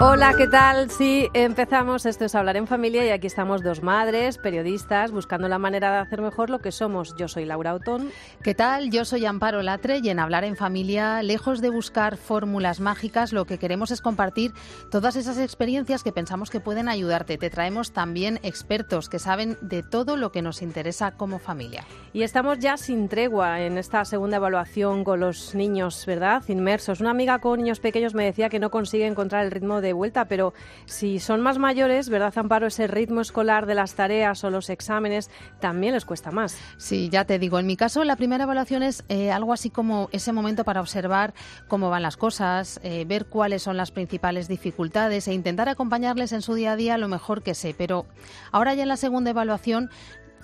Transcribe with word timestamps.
Hola, 0.00 0.34
¿qué 0.36 0.46
tal? 0.46 0.88
Sí, 0.92 1.28
empezamos. 1.34 2.06
Esto 2.06 2.24
es 2.24 2.36
Hablar 2.36 2.56
en 2.56 2.68
Familia 2.68 3.04
y 3.04 3.10
aquí 3.10 3.26
estamos 3.26 3.64
dos 3.64 3.82
madres, 3.82 4.38
periodistas, 4.38 5.10
buscando 5.10 5.48
la 5.48 5.58
manera 5.58 5.90
de 5.90 5.98
hacer 5.98 6.22
mejor 6.22 6.50
lo 6.50 6.60
que 6.60 6.70
somos. 6.70 7.16
Yo 7.16 7.26
soy 7.26 7.44
Laura 7.44 7.74
Otón. 7.74 8.12
¿Qué 8.44 8.54
tal? 8.54 8.92
Yo 8.92 9.04
soy 9.04 9.26
Amparo 9.26 9.60
Latre 9.60 9.98
y 10.00 10.08
en 10.08 10.20
Hablar 10.20 10.44
en 10.44 10.54
Familia, 10.54 11.20
lejos 11.24 11.60
de 11.60 11.70
buscar 11.70 12.16
fórmulas 12.16 12.78
mágicas, 12.78 13.32
lo 13.32 13.44
que 13.44 13.58
queremos 13.58 13.90
es 13.90 14.00
compartir 14.00 14.52
todas 14.88 15.16
esas 15.16 15.36
experiencias 15.36 16.04
que 16.04 16.12
pensamos 16.12 16.50
que 16.50 16.60
pueden 16.60 16.88
ayudarte. 16.88 17.36
Te 17.36 17.50
traemos 17.50 17.90
también 17.90 18.38
expertos 18.44 19.08
que 19.08 19.18
saben 19.18 19.58
de 19.62 19.82
todo 19.82 20.16
lo 20.16 20.30
que 20.30 20.42
nos 20.42 20.62
interesa 20.62 21.16
como 21.16 21.40
familia. 21.40 21.84
Y 22.12 22.22
estamos 22.22 22.60
ya 22.60 22.76
sin 22.76 23.08
tregua 23.08 23.62
en 23.62 23.76
esta 23.78 24.04
segunda 24.04 24.36
evaluación 24.36 25.02
con 25.02 25.18
los 25.18 25.56
niños, 25.56 26.06
¿verdad? 26.06 26.44
Inmersos. 26.46 27.00
Una 27.00 27.10
amiga 27.10 27.40
con 27.40 27.58
niños 27.58 27.80
pequeños 27.80 28.14
me 28.14 28.24
decía 28.24 28.48
que 28.48 28.60
no 28.60 28.70
consigue 28.70 29.04
encontrar 29.04 29.44
el 29.44 29.50
ritmo 29.50 29.80
de 29.80 29.87
de 29.88 29.92
vuelta, 29.92 30.26
pero 30.26 30.54
si 30.86 31.18
son 31.18 31.40
más 31.40 31.58
mayores, 31.58 32.08
¿verdad, 32.08 32.32
Amparo? 32.36 32.66
Ese 32.66 32.86
ritmo 32.86 33.20
escolar 33.20 33.66
de 33.66 33.74
las 33.74 33.94
tareas 33.94 34.44
o 34.44 34.50
los 34.50 34.70
exámenes 34.70 35.30
también 35.60 35.94
les 35.94 36.04
cuesta 36.04 36.30
más. 36.30 36.56
Sí, 36.76 37.08
ya 37.08 37.24
te 37.24 37.38
digo, 37.38 37.58
en 37.58 37.66
mi 37.66 37.76
caso 37.76 38.04
la 38.04 38.16
primera 38.16 38.44
evaluación 38.44 38.82
es 38.82 39.04
eh, 39.08 39.30
algo 39.30 39.52
así 39.52 39.70
como 39.70 40.08
ese 40.12 40.32
momento 40.32 40.64
para 40.64 40.80
observar 40.80 41.34
cómo 41.66 41.90
van 41.90 42.02
las 42.02 42.16
cosas, 42.16 42.80
eh, 42.82 43.04
ver 43.06 43.26
cuáles 43.26 43.62
son 43.62 43.76
las 43.76 43.90
principales 43.90 44.48
dificultades 44.48 45.26
e 45.28 45.34
intentar 45.34 45.68
acompañarles 45.68 46.32
en 46.32 46.42
su 46.42 46.54
día 46.54 46.72
a 46.72 46.76
día 46.76 46.98
lo 46.98 47.08
mejor 47.08 47.42
que 47.42 47.54
sé. 47.54 47.74
Pero 47.76 48.06
ahora 48.52 48.74
ya 48.74 48.82
en 48.82 48.88
la 48.88 48.96
segunda 48.96 49.30
evaluación 49.30 49.90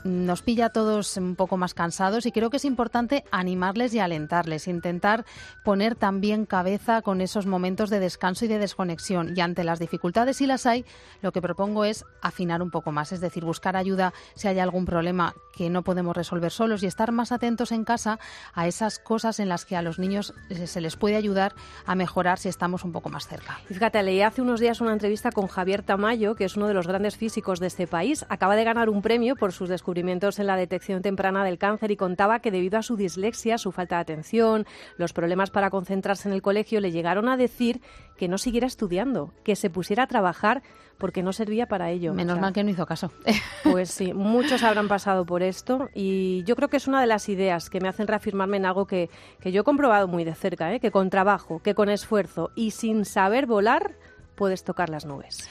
nos 0.05 0.43
pilla 0.43 0.67
a 0.67 0.71
todos 0.71 1.17
un 1.17 1.35
poco 1.35 1.57
más 1.57 1.75
cansados 1.75 2.27
y 2.27 2.33
creo 2.33 2.51
que 2.51 2.59
es 2.59 2.65
importante 2.65 3.25
animarles 3.31 3.95
y 3.95 3.99
alentarles, 3.99 4.69
intentar 4.69 5.25
poner 5.65 5.97
también 5.97 6.45
cabeza 6.45 7.03
con 7.03 7.21
esos 7.21 7.47
momentos 7.47 7.91
de 7.91 8.01
descanso 8.01 8.45
y 8.45 8.49
de 8.49 8.59
desconexión. 8.59 9.33
Y 9.35 9.41
ante 9.41 9.65
las 9.65 9.79
dificultades, 9.79 10.37
si 10.37 10.47
las 10.47 10.67
hay, 10.67 10.85
lo 11.23 11.33
que 11.33 11.41
propongo 11.41 11.85
es 11.85 12.05
afinar 12.21 12.63
un 12.63 12.71
poco 12.71 12.93
más, 12.93 13.13
es 13.13 13.21
decir, 13.21 13.45
buscar 13.45 13.77
ayuda 13.77 14.13
si 14.35 14.47
hay 14.47 14.59
algún 14.59 14.85
problema 14.85 15.35
que 15.57 15.71
no 15.71 15.83
podemos 15.83 16.15
resolver 16.17 16.51
solos 16.51 16.83
y 16.83 16.87
estar 16.87 17.11
más 17.11 17.33
atentos 17.33 17.73
en 17.73 17.85
casa 17.85 18.19
a 18.53 18.67
esas 18.67 18.99
cosas 18.99 19.41
en 19.41 19.49
las 19.49 19.65
que 19.65 19.77
a 19.77 19.83
los 19.83 19.99
niños 19.99 20.35
se 20.67 20.81
les 20.81 20.97
puede 20.97 21.17
ayudar 21.17 21.55
a 21.87 21.95
mejorar 21.95 22.39
si 22.39 22.49
estamos 22.49 22.85
un 22.85 22.93
poco 22.93 23.09
más 23.09 23.27
cerca. 23.27 23.59
Fíjate, 23.67 24.03
leí 24.03 24.21
hace 24.21 24.43
unos 24.43 24.61
días 24.61 24.81
una 24.81 24.93
entrevista 24.93 25.33
con 25.33 25.47
Javier 25.47 25.83
Tamayo, 25.83 26.35
que 26.35 26.45
es 26.45 26.57
uno 26.57 26.69
de 26.69 26.75
los 26.75 26.87
grandes 26.87 27.17
físicos 27.17 27.59
de 27.59 27.69
este 27.69 27.87
país. 27.87 28.27
Acaba 28.29 28.57
de 28.57 28.65
ganar 28.65 28.91
un 28.91 29.01
premio 29.01 29.37
por 29.37 29.53
sus 29.53 29.69
descubrimientos 29.69 29.94
descubrimientos 29.95 30.41
en 30.41 30.49
la 30.49 30.57
detección 30.57 31.03
temprana 31.03 31.45
del 31.45 31.57
cáncer 31.57 31.93
y 31.93 31.97
contaba 31.97 32.41
que 32.41 32.51
debido 32.51 32.79
a 32.79 32.83
su 32.83 32.97
dislexia, 32.97 33.59
su 33.59 33.71
falta 33.71 33.95
de 33.97 34.03
atención, 34.03 34.67
los 34.97 35.13
problemas 35.13 35.51
para 35.51 35.71
concentrarse 35.71 36.29
en 36.29 36.35
el 36.35 36.43
colegio, 36.43 36.81
le 36.81 36.91
llegaron 36.91 37.29
a 37.29 37.37
decir 37.37 37.81
que 38.17 38.27
no 38.27 38.37
siguiera 38.37 38.67
estudiando, 38.67 39.33
que 39.45 39.55
se 39.55 39.71
pusiera 39.71 40.03
a 40.03 40.07
trabajar 40.09 40.65
porque 40.99 41.23
no 41.23 41.33
servía 41.33 41.67
para 41.67 41.91
ello. 41.91 42.13
Menos 42.13 42.41
mal 42.41 42.53
que 42.53 42.65
no 42.65 42.71
hizo 42.71 42.87
caso. 42.87 43.13
Pues 43.63 43.91
sí, 43.91 44.13
muchos 44.13 44.63
habrán 44.63 44.89
pasado 44.89 45.25
por 45.25 45.43
esto 45.43 45.89
y 45.95 46.43
yo 46.45 46.57
creo 46.57 46.69
que 46.69 46.77
es 46.77 46.87
una 46.87 47.01
de 47.01 47.07
las 47.07 47.29
ideas 47.29 47.71
que 47.71 47.81
me 47.81 47.89
hacen 47.89 48.07
reafirmarme 48.07 48.57
en 48.57 48.67
algo 48.67 48.87
que, 48.87 49.11
que 49.41 49.53
yo 49.53 49.63
he 49.63 49.65
comprobado 49.65 50.09
muy 50.09 50.25
de 50.25 50.35
cerca, 50.35 50.75
¿eh? 50.75 50.81
que 50.81 50.91
con 50.91 51.09
trabajo, 51.09 51.61
que 51.63 51.75
con 51.75 51.89
esfuerzo 51.89 52.51
y 52.55 52.73
sin 52.73 53.05
saber 53.05 53.47
volar 53.47 53.97
puedes 54.35 54.65
tocar 54.65 54.91
las 54.91 55.07
nubes. 55.07 55.49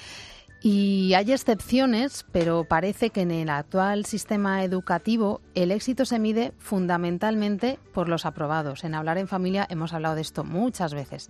Y 0.66 1.14
hay 1.14 1.34
excepciones, 1.34 2.26
pero 2.32 2.64
parece 2.64 3.10
que 3.10 3.20
en 3.20 3.32
el 3.32 3.50
actual 3.50 4.06
sistema 4.06 4.64
educativo 4.64 5.42
el 5.56 5.72
éxito 5.72 6.06
se 6.06 6.20
mide 6.20 6.54
fundamentalmente 6.58 7.80
por 7.94 8.08
los 8.08 8.26
aprobados. 8.26 8.86
En 8.86 8.96
Hablar 8.96 9.18
en 9.18 9.28
Familia 9.28 9.68
hemos 9.70 9.92
hablado 9.92 10.16
de 10.16 10.22
esto 10.22 10.46
muchas 10.46 10.94
veces. 10.94 11.30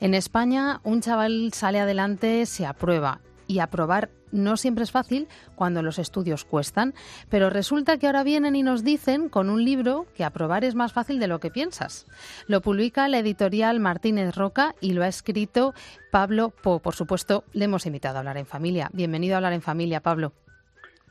En 0.00 0.14
España 0.14 0.80
un 0.82 1.00
chaval 1.00 1.52
sale 1.54 1.78
adelante, 1.78 2.44
se 2.44 2.66
aprueba 2.66 3.20
y 3.52 3.60
aprobar 3.60 4.08
no 4.30 4.56
siempre 4.56 4.82
es 4.82 4.90
fácil 4.90 5.28
cuando 5.54 5.82
los 5.82 5.98
estudios 5.98 6.46
cuestan, 6.46 6.94
pero 7.28 7.50
resulta 7.50 7.98
que 7.98 8.06
ahora 8.06 8.24
vienen 8.24 8.56
y 8.56 8.62
nos 8.62 8.82
dicen 8.82 9.28
con 9.28 9.50
un 9.50 9.62
libro 9.62 10.06
que 10.14 10.24
aprobar 10.24 10.64
es 10.64 10.74
más 10.74 10.94
fácil 10.94 11.20
de 11.20 11.26
lo 11.26 11.38
que 11.38 11.50
piensas. 11.50 12.06
Lo 12.46 12.62
publica 12.62 13.08
la 13.08 13.18
editorial 13.18 13.78
Martínez 13.78 14.34
Roca 14.34 14.74
y 14.80 14.94
lo 14.94 15.02
ha 15.04 15.08
escrito 15.08 15.74
Pablo 16.10 16.48
Po. 16.48 16.78
Por 16.78 16.94
supuesto, 16.94 17.44
le 17.52 17.66
hemos 17.66 17.84
invitado 17.84 18.16
a 18.16 18.18
hablar 18.20 18.38
en 18.38 18.46
familia. 18.46 18.88
Bienvenido 18.94 19.34
a 19.34 19.36
hablar 19.36 19.52
en 19.52 19.60
familia, 19.60 20.00
Pablo. 20.00 20.32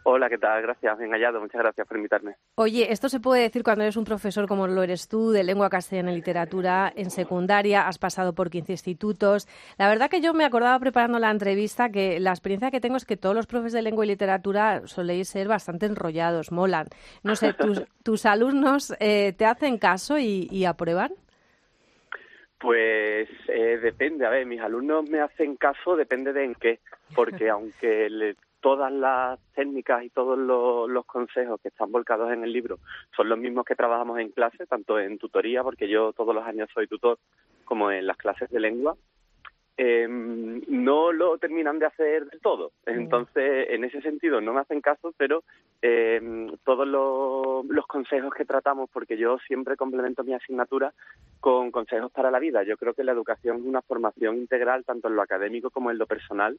Hola, 0.04 0.30
¿qué 0.30 0.40
tal? 0.40 0.64
Gracias, 0.64 0.98
bien 0.98 1.12
hallado. 1.12 1.40
Muchas 1.40 1.62
gracias 1.62 1.88
por 1.88 1.98
invitarme. 1.98 2.36
Oye, 2.56 2.92
esto 2.92 3.08
se 3.08 3.20
puede 3.20 3.44
decir 3.44 3.62
cuando 3.62 3.84
eres 3.84 3.98
un 3.98 4.04
profesor 4.04 4.48
como 4.48 4.66
lo 4.66 4.82
eres 4.82 5.08
tú, 5.08 5.30
de 5.30 5.44
lengua 5.44 5.70
castellana 5.70 6.12
y 6.12 6.16
literatura 6.16 6.92
en 6.96 7.12
secundaria, 7.12 7.88
has 7.88 8.00
pasado 8.00 8.34
por 8.34 8.50
15 8.50 8.72
institutos. 8.72 9.48
La 9.78 9.88
verdad 9.88 10.10
que 10.10 10.20
yo 10.20 10.34
me 10.34 10.44
acordaba 10.44 10.80
preparando 10.80 11.20
la 11.20 11.30
entrevista 11.30 11.90
que 11.90 12.20
la 12.20 12.32
experiencia 12.32 12.72
que 12.72 12.82
tengo 12.82 12.98
es 12.98 13.06
que 13.06 13.16
todos 13.16 13.36
los 13.36 13.46
profes 13.46 13.74
de 13.74 13.84
lengua 13.84 14.04
y 14.04 14.08
literatura 14.08 14.82
soléis 14.88 15.30
ser 15.30 15.48
bastante 15.48 15.86
enrollados, 15.86 16.52
molan. 16.52 16.88
No 17.24 17.36
sé, 17.36 17.54
¿tus, 17.54 17.84
tus 18.04 18.26
alumnos 18.26 18.96
eh, 19.00 19.34
te 19.38 19.46
hacen 19.46 19.78
caso 19.78 20.18
y, 20.18 20.66
aprueban? 20.66 21.12
Pues 22.60 23.30
eh, 23.48 23.80
depende, 23.82 24.26
a 24.26 24.30
ver, 24.30 24.46
mis 24.46 24.62
alumnos 24.62 25.10
me 25.10 25.20
hacen 25.20 25.56
caso, 25.56 25.96
depende 25.96 26.34
de 26.34 26.46
en 26.46 26.56
qué, 26.56 26.80
porque 27.16 27.50
aunque 27.50 28.08
le 28.10 28.36
todas 28.62 28.92
las 28.92 29.40
técnicas 29.54 30.04
y 30.04 30.10
todos 30.10 30.38
los, 30.38 31.06
consejos 31.06 31.60
que 31.62 31.70
están 31.70 31.92
volcados 31.92 32.32
en 32.32 32.44
el 32.44 32.54
libro 32.54 32.78
son 33.16 33.28
los 33.28 33.38
mismos 33.38 33.66
que 33.66 33.76
trabajamos 33.76 34.20
en 34.20 34.30
clase, 34.30 34.66
tanto 34.68 35.00
en 35.00 35.18
tutoría, 35.18 35.64
porque 35.64 35.90
yo 35.90 36.14
todos 36.14 36.34
los 36.34 36.46
años 36.46 36.70
soy 36.74 36.88
tutor, 36.88 37.18
como 37.66 37.92
en 37.92 38.08
las 38.08 38.18
clases 38.18 38.50
de 38.50 38.60
lengua, 38.60 38.96
em, 39.78 40.62
no 40.68 41.12
lo 41.12 41.38
terminan 41.38 41.80
de 41.80 41.86
hacer 41.86 42.26
del 42.26 42.40
todo. 42.42 42.72
Entonces, 42.86 43.68
en 43.70 43.84
ese 43.84 44.02
sentido, 44.02 44.42
no 44.42 44.54
me 44.54 44.62
hacen 44.62 44.82
caso, 44.82 45.14
pero 45.18 45.44
em, 45.82 46.56
todos 46.64 46.88
los, 46.88 47.66
los, 47.66 47.88
consejos 47.88 48.34
que 48.34 48.46
tratamos, 48.46 48.90
porque 48.92 49.18
yo 49.18 49.38
siempre 49.48 49.78
complemento 49.78 50.24
mi 50.24 50.34
asignatura 50.34 50.94
con 51.40 51.72
consejos 51.72 52.12
para 52.12 52.32
la 52.32 52.40
vida. 52.40 52.64
Yo 52.64 52.78
creo 52.78 52.94
que 52.94 53.04
la 53.04 53.12
educación 53.12 53.58
es 53.58 53.64
una 53.64 53.82
formación 53.82 54.38
integral, 54.38 54.86
tanto 54.86 55.08
en 55.08 55.16
lo 55.16 55.22
académico 55.22 55.70
como 55.70 55.92
en 55.92 55.98
lo 55.98 56.06
personal, 56.06 56.58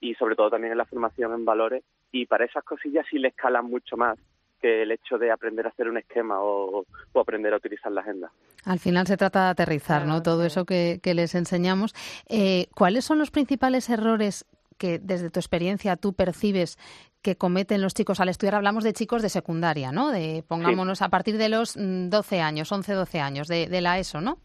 y 0.00 0.14
sobre 0.14 0.36
todo 0.36 0.50
también 0.50 0.72
en 0.72 0.78
la 0.78 0.84
formación 0.84 1.32
en 1.32 1.44
valores 1.44 1.82
y 2.12 2.26
para 2.26 2.44
esas 2.44 2.64
cosillas 2.64 3.06
sí 3.10 3.18
le 3.18 3.28
escalan 3.28 3.66
mucho 3.66 3.96
más 3.96 4.18
que 4.60 4.82
el 4.82 4.90
hecho 4.90 5.18
de 5.18 5.30
aprender 5.30 5.66
a 5.66 5.70
hacer 5.70 5.88
un 5.88 5.98
esquema 5.98 6.36
o, 6.40 6.84
aprender 7.14 7.52
a 7.52 7.56
utilizar 7.56 7.90
la 7.92 8.00
agenda. 8.00 8.30
Al 8.64 8.78
final 8.78 9.06
se 9.06 9.16
trata 9.16 9.44
de 9.44 9.50
aterrizar, 9.50 10.06
¿no? 10.06 10.22
Todo 10.22 10.44
eso 10.44 10.64
que, 10.64 11.00
les 11.02 11.34
enseñamos. 11.34 11.94
Eh, 12.28 12.66
¿Cuáles 12.74 13.04
son 13.04 13.18
los 13.18 13.30
principales 13.30 13.88
errores 13.88 14.44
que 14.78 14.98
desde 14.98 15.30
tu 15.30 15.40
experiencia 15.40 15.96
tú 15.96 16.12
percibes 16.12 16.76
que 17.22 17.36
cometen 17.36 17.80
los 17.80 17.94
chicos 17.94 18.20
al 18.20 18.28
estudiar? 18.28 18.56
Hablamos 18.56 18.84
de 18.84 18.92
chicos 18.92 19.22
de 19.22 19.28
secundaria, 19.28 19.92
¿no? 19.92 20.10
De, 20.10 20.44
pongámonos 20.46 21.02
a 21.02 21.08
partir 21.08 21.38
de 21.38 21.48
los 21.48 21.74
12 21.74 21.80
mm, 21.80 22.40
años, 22.42 22.70
11, 22.70 22.92
12 22.92 23.20
años, 23.20 23.48
de, 23.48 23.66
de 23.68 23.80
la 23.80 23.98
ESO, 23.98 24.20
¿no? 24.20 24.38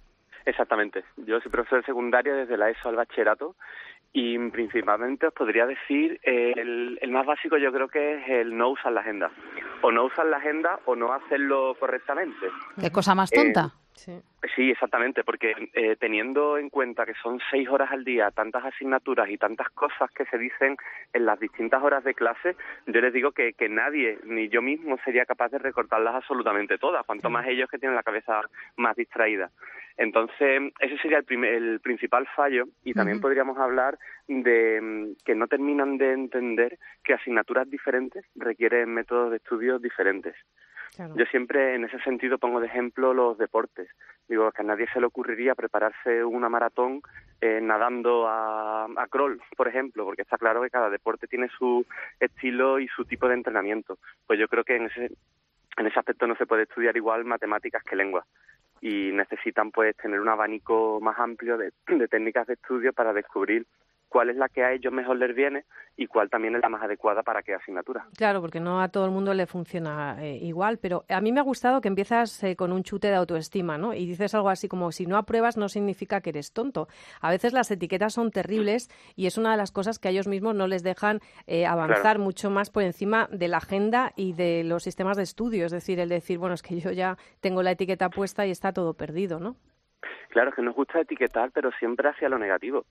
Exactamente. 0.45 1.03
Yo 1.17 1.39
soy 1.39 1.51
profesor 1.51 1.79
de 1.81 1.85
secundaria 1.85 2.33
desde 2.33 2.57
la 2.57 2.69
ESO 2.69 2.89
al 2.89 2.95
bachillerato 2.95 3.55
y 4.13 4.37
principalmente 4.49 5.27
os 5.27 5.33
podría 5.33 5.65
decir, 5.65 6.19
el, 6.23 6.99
el, 7.01 7.11
más 7.11 7.25
básico 7.25 7.57
yo 7.57 7.71
creo 7.71 7.87
que 7.87 8.15
es 8.15 8.29
el 8.29 8.57
no 8.57 8.69
usar 8.69 8.91
la 8.91 9.01
agenda. 9.01 9.31
O 9.81 9.91
no 9.91 10.05
usar 10.05 10.25
la 10.25 10.37
agenda 10.37 10.79
o 10.85 10.95
no 10.95 11.13
hacerlo 11.13 11.75
correctamente. 11.79 12.47
¿Qué 12.79 12.91
cosa 12.91 13.15
más 13.15 13.31
tonta? 13.31 13.71
Eh, 13.73 13.90
sí. 14.05 14.69
exactamente, 14.71 15.23
porque 15.23 15.53
eh, 15.73 15.95
teniendo 15.99 16.57
en 16.57 16.69
cuenta 16.69 17.05
que 17.05 17.13
son 17.21 17.39
seis 17.49 17.67
horas 17.69 17.91
al 17.91 18.03
día, 18.03 18.31
tantas 18.31 18.65
asignaturas 18.65 19.29
y 19.29 19.37
tantas 19.37 19.69
cosas 19.71 20.09
que 20.11 20.25
se 20.25 20.37
dicen 20.37 20.77
en 21.13 21.25
las 21.25 21.39
distintas 21.39 21.81
horas 21.83 22.03
de 22.03 22.13
clase, 22.13 22.55
yo 22.87 23.01
les 23.01 23.13
digo 23.13 23.31
que, 23.31 23.53
que 23.53 23.69
nadie, 23.69 24.19
ni 24.25 24.49
yo 24.49 24.61
mismo, 24.61 24.97
sería 25.03 25.25
capaz 25.25 25.49
de 25.49 25.59
recortarlas 25.59 26.15
absolutamente 26.15 26.77
todas, 26.77 27.05
cuanto 27.05 27.29
más 27.29 27.47
ellos 27.47 27.69
que 27.69 27.77
tienen 27.77 27.95
la 27.95 28.03
cabeza 28.03 28.41
más 28.77 28.95
distraída. 28.95 29.51
Entonces, 29.97 30.73
ese 30.79 30.97
sería 30.97 31.19
el, 31.19 31.25
primer, 31.25 31.53
el 31.53 31.79
principal 31.79 32.27
fallo 32.35 32.65
y 32.83 32.93
también 32.93 33.21
podríamos 33.21 33.57
hablar 33.57 33.99
de 34.27 34.79
mm, 34.81 35.23
que 35.23 35.35
no 35.35 35.47
terminan 35.47 35.97
de 35.97 36.13
entender 36.13 36.79
que 37.03 37.13
asignaturas 37.13 37.69
diferentes 37.69 38.25
requieren 38.35 38.93
métodos 38.93 39.31
de 39.31 39.37
estudio 39.37 39.79
diferentes. 39.79 40.35
Yo 40.97 41.25
siempre 41.25 41.75
en 41.75 41.85
ese 41.85 41.99
sentido 41.99 42.37
pongo 42.37 42.59
de 42.59 42.67
ejemplo 42.67 43.13
los 43.13 43.37
deportes. 43.37 43.89
Digo 44.27 44.51
que 44.51 44.61
a 44.61 44.65
nadie 44.65 44.87
se 44.93 44.99
le 44.99 45.05
ocurriría 45.05 45.55
prepararse 45.55 46.23
una 46.23 46.49
maratón 46.49 47.01
eh, 47.39 47.59
nadando 47.61 48.27
a, 48.27 48.87
crawl, 49.09 49.41
por 49.55 49.67
ejemplo, 49.67 50.05
porque 50.05 50.21
está 50.21 50.37
claro 50.37 50.61
que 50.61 50.69
cada 50.69 50.89
deporte 50.89 51.27
tiene 51.27 51.47
su 51.57 51.85
estilo 52.19 52.79
y 52.79 52.87
su 52.89 53.05
tipo 53.05 53.27
de 53.27 53.35
entrenamiento. 53.35 53.97
Pues 54.27 54.39
yo 54.39 54.47
creo 54.47 54.63
que 54.63 54.75
en 54.75 54.85
ese, 54.85 55.11
en 55.77 55.87
ese 55.87 55.99
aspecto 55.99 56.27
no 56.27 56.35
se 56.35 56.45
puede 56.45 56.63
estudiar 56.63 56.95
igual 56.97 57.23
matemáticas 57.25 57.83
que 57.83 57.95
lengua 57.95 58.25
y 58.81 59.11
necesitan 59.13 59.71
pues 59.71 59.95
tener 59.95 60.19
un 60.19 60.29
abanico 60.29 60.99
más 61.01 61.17
amplio 61.19 61.57
de 61.57 61.71
técnicas 62.09 62.47
de 62.47 62.55
estudio 62.55 62.93
para 62.93 63.13
descubrir 63.13 63.65
cuál 64.11 64.29
es 64.29 64.35
la 64.35 64.49
que 64.49 64.61
a 64.61 64.73
ellos 64.73 64.91
mejor 64.91 65.15
les 65.15 65.33
viene 65.33 65.63
y 65.95 66.05
cuál 66.05 66.29
también 66.29 66.53
es 66.55 66.61
la 66.61 66.67
más 66.67 66.83
adecuada 66.83 67.23
para 67.23 67.41
qué 67.41 67.53
asignatura. 67.53 68.05
Claro, 68.17 68.41
porque 68.41 68.59
no 68.59 68.81
a 68.81 68.89
todo 68.89 69.05
el 69.05 69.11
mundo 69.11 69.33
le 69.33 69.45
funciona 69.45 70.17
eh, 70.21 70.35
igual, 70.35 70.79
pero 70.79 71.05
a 71.07 71.21
mí 71.21 71.31
me 71.31 71.39
ha 71.39 71.43
gustado 71.43 71.79
que 71.79 71.87
empiezas 71.87 72.43
eh, 72.43 72.57
con 72.57 72.73
un 72.73 72.83
chute 72.83 73.07
de 73.07 73.15
autoestima, 73.15 73.77
¿no? 73.77 73.93
Y 73.93 74.05
dices 74.05 74.35
algo 74.35 74.49
así 74.49 74.67
como, 74.67 74.91
si 74.91 75.05
no 75.05 75.15
apruebas 75.15 75.55
no 75.55 75.69
significa 75.69 76.19
que 76.19 76.31
eres 76.31 76.51
tonto. 76.51 76.89
A 77.21 77.29
veces 77.29 77.53
las 77.53 77.71
etiquetas 77.71 78.13
son 78.13 78.31
terribles 78.31 78.89
y 79.15 79.27
es 79.27 79.37
una 79.37 79.51
de 79.51 79.57
las 79.57 79.71
cosas 79.71 79.97
que 79.97 80.09
a 80.09 80.11
ellos 80.11 80.27
mismos 80.27 80.55
no 80.55 80.67
les 80.67 80.83
dejan 80.83 81.21
eh, 81.47 81.65
avanzar 81.65 82.19
mucho 82.19 82.49
más 82.49 82.69
por 82.69 82.83
encima 82.83 83.29
de 83.31 83.47
la 83.47 83.57
agenda 83.57 84.11
y 84.17 84.33
de 84.33 84.65
los 84.65 84.83
sistemas 84.83 85.15
de 85.15 85.23
estudio. 85.23 85.65
Es 85.65 85.71
decir, 85.71 86.01
el 86.01 86.09
decir, 86.09 86.37
bueno, 86.37 86.55
es 86.55 86.63
que 86.63 86.77
yo 86.77 86.91
ya 86.91 87.15
tengo 87.39 87.63
la 87.63 87.71
etiqueta 87.71 88.09
puesta 88.09 88.45
y 88.45 88.51
está 88.51 88.73
todo 88.73 88.93
perdido, 88.93 89.39
¿no? 89.39 89.55
Claro, 90.29 90.49
es 90.49 90.55
que 90.55 90.61
nos 90.61 90.75
gusta 90.75 90.99
etiquetar, 90.99 91.51
pero 91.51 91.71
siempre 91.77 92.09
hacia 92.09 92.29
lo 92.29 92.39
negativo 92.39 92.85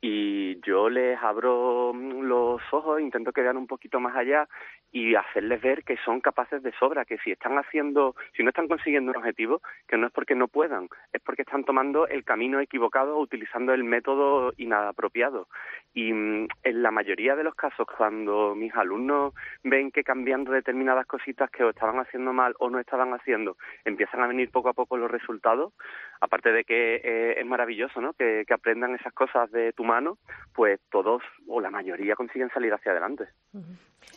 y 0.00 0.60
yo 0.62 0.88
les 0.88 1.18
abro 1.22 1.92
los 1.92 2.60
ojos, 2.72 3.00
intento 3.00 3.32
que 3.32 3.42
vean 3.42 3.56
un 3.56 3.66
poquito 3.66 4.00
más 4.00 4.16
allá 4.16 4.48
y 4.92 5.14
hacerles 5.14 5.60
ver 5.60 5.84
que 5.84 5.96
son 6.04 6.20
capaces 6.20 6.62
de 6.62 6.72
sobra, 6.72 7.04
que 7.04 7.18
si 7.18 7.30
están 7.30 7.58
haciendo, 7.58 8.14
si 8.36 8.42
no 8.42 8.50
están 8.50 8.68
consiguiendo 8.68 9.12
un 9.12 9.18
objetivo, 9.18 9.60
que 9.86 9.96
no 9.96 10.06
es 10.06 10.12
porque 10.12 10.34
no 10.34 10.48
puedan, 10.48 10.88
es 11.12 11.20
porque 11.22 11.42
están 11.42 11.64
tomando 11.64 12.06
el 12.08 12.24
camino 12.24 12.60
equivocado 12.60 13.16
o 13.16 13.20
utilizando 13.20 13.72
el 13.72 13.84
método 13.84 14.52
inapropiado. 14.56 15.48
Y 15.94 16.12
mm, 16.12 16.48
en 16.62 16.82
la 16.82 16.90
mayoría 16.90 17.36
de 17.36 17.44
los 17.44 17.54
casos, 17.54 17.86
cuando 17.96 18.54
mis 18.54 18.74
alumnos 18.74 19.34
ven 19.62 19.90
que 19.90 20.04
cambiando 20.04 20.52
determinadas 20.52 21.06
cositas 21.06 21.50
que 21.50 21.64
o 21.64 21.70
estaban 21.70 21.98
haciendo 21.98 22.32
mal 22.32 22.54
o 22.58 22.70
no 22.70 22.78
estaban 22.80 23.12
haciendo, 23.14 23.56
empiezan 23.84 24.22
a 24.22 24.26
venir 24.26 24.50
poco 24.50 24.68
a 24.68 24.74
poco 24.74 24.96
los 24.96 25.10
resultados, 25.10 25.72
aparte 26.20 26.52
de 26.52 26.64
que 26.64 26.96
eh, 26.96 27.34
es 27.38 27.46
maravilloso, 27.46 28.00
¿no? 28.00 28.12
Que, 28.14 28.44
que 28.46 28.54
aprendan 28.54 28.94
esas 28.94 29.12
cosas 29.12 29.50
de 29.50 29.72
tu 29.72 29.84
mano, 29.84 30.18
pues 30.54 30.80
todos 30.90 31.22
o 31.46 31.60
la 31.60 31.70
mayoría 31.70 32.16
consiguen 32.16 32.50
salir 32.50 32.72
hacia 32.72 32.92
adelante. 32.92 33.28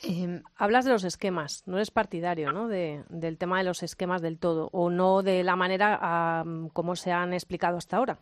Em, 0.03 0.41
hablas 0.57 0.85
de 0.85 0.91
los 0.91 1.03
esquemas, 1.03 1.63
no 1.65 1.77
eres 1.77 1.91
partidario 1.91 2.51
¿no? 2.51 2.67
De, 2.67 3.03
del 3.09 3.37
tema 3.37 3.57
de 3.57 3.63
los 3.63 3.83
esquemas 3.83 4.21
del 4.21 4.39
todo, 4.39 4.69
o 4.71 4.89
no 4.89 5.23
de 5.23 5.43
la 5.43 5.55
manera 5.55 6.43
como 6.73 6.95
se 6.95 7.11
han 7.11 7.33
explicado 7.33 7.77
hasta 7.77 7.97
ahora. 7.97 8.17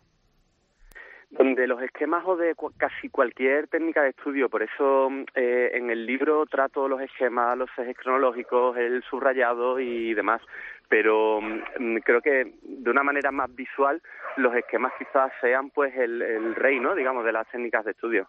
De 1.30 1.66
los 1.66 1.80
esquemas 1.82 2.24
o 2.26 2.36
de 2.36 2.54
casi 2.76 3.08
cualquier 3.08 3.66
técnica 3.66 4.02
de 4.02 4.10
estudio, 4.10 4.50
por 4.50 4.62
eso 4.62 5.08
eh, 5.34 5.70
en 5.72 5.88
el 5.88 6.04
libro 6.04 6.44
trato 6.44 6.88
los 6.88 7.00
esquemas, 7.00 7.56
los 7.56 7.70
ejes 7.78 7.96
cronológicos, 7.96 8.76
el 8.76 9.02
subrayado 9.04 9.80
y 9.80 10.12
demás, 10.12 10.42
pero 10.90 11.40
mm, 11.40 11.96
creo 12.04 12.20
que 12.20 12.52
de 12.62 12.90
una 12.90 13.02
manera 13.02 13.30
más 13.30 13.52
visual 13.54 14.02
los 14.36 14.54
esquemas 14.54 14.92
quizás 14.98 15.32
sean 15.40 15.70
pues 15.70 15.96
el, 15.96 16.20
el 16.20 16.54
rey, 16.54 16.78
¿no? 16.78 16.94
digamos, 16.94 17.24
de 17.24 17.32
las 17.32 17.48
técnicas 17.48 17.86
de 17.86 17.92
estudio. 17.92 18.28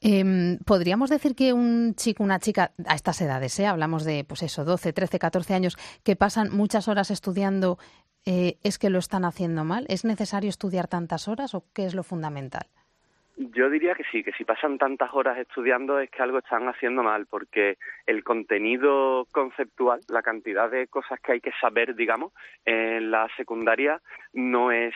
Em, 0.00 0.58
Podríamos 0.64 1.10
decir 1.10 1.34
que 1.34 1.52
un 1.52 1.94
chico, 1.94 2.24
una 2.24 2.38
chica 2.38 2.72
a 2.86 2.94
estas 2.94 3.20
edades, 3.20 3.58
¿eh? 3.60 3.66
hablamos 3.66 4.04
de 4.04 4.24
pues 4.24 4.42
eso, 4.42 4.64
12, 4.64 4.92
13, 4.92 5.18
14 5.18 5.54
años, 5.54 5.76
que 6.04 6.16
pasan 6.16 6.48
muchas 6.56 6.88
horas 6.88 7.10
estudiando, 7.10 7.76
eh, 8.24 8.56
¿es 8.62 8.78
que 8.78 8.88
lo 8.88 8.98
están 8.98 9.26
haciendo 9.26 9.64
mal? 9.64 9.84
¿Es 9.88 10.06
necesario 10.06 10.48
estudiar 10.48 10.88
tantas 10.88 11.28
horas 11.28 11.54
o 11.54 11.64
qué 11.74 11.84
es 11.84 11.94
lo 11.94 12.02
fundamental? 12.02 12.66
Yo 13.36 13.70
diría 13.70 13.94
que 13.94 14.04
sí, 14.10 14.22
que 14.22 14.32
si 14.32 14.44
pasan 14.44 14.78
tantas 14.78 15.10
horas 15.12 15.38
estudiando 15.38 15.98
es 15.98 16.10
que 16.10 16.22
algo 16.22 16.38
están 16.38 16.68
haciendo 16.68 17.02
mal, 17.02 17.26
porque 17.26 17.76
el 18.06 18.22
contenido 18.22 19.26
conceptual, 19.32 20.00
la 20.08 20.22
cantidad 20.22 20.70
de 20.70 20.86
cosas 20.88 21.20
que 21.20 21.32
hay 21.32 21.40
que 21.40 21.52
saber, 21.60 21.94
digamos, 21.94 22.32
en 22.64 23.10
la 23.10 23.28
secundaria 23.36 24.00
no 24.32 24.72
es 24.72 24.94